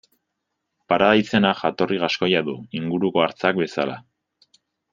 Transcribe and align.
Parada 0.93 1.19
izenak 1.23 1.59
jatorri 1.59 1.99
gaskoia 2.05 2.41
du, 2.49 2.57
inguruko 2.81 3.25
Arzak 3.27 3.61
bezala. 3.63 4.01